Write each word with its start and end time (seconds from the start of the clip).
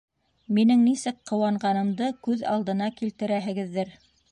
Минең 0.57 0.79
нисек 0.85 1.19
ҡыуанғанымды 1.33 2.09
күҙ 2.29 2.43
алдына 2.55 2.91
килтерәһегеҙҙер. 2.99 3.97